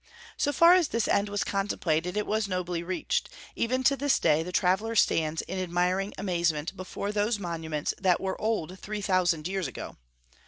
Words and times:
So 0.35 0.51
far 0.51 0.73
as 0.73 0.87
this 0.87 1.07
end 1.07 1.29
was 1.29 1.43
contemplated 1.43 2.17
it 2.17 2.25
was 2.25 2.47
nobly 2.47 2.81
reached; 2.81 3.29
even 3.55 3.83
to 3.83 3.95
this 3.95 4.17
day 4.17 4.41
the 4.41 4.51
traveller 4.51 4.95
stands 4.95 5.43
in 5.43 5.59
admiring 5.59 6.11
amazement 6.17 6.75
before 6.75 7.11
those 7.11 7.37
monuments 7.37 7.93
that 7.99 8.19
were 8.19 8.41
old 8.41 8.79
three 8.79 9.01
thousand 9.03 9.47
years 9.47 9.67
ago. 9.67 9.97